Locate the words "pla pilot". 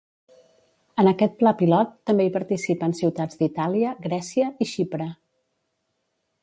1.41-1.91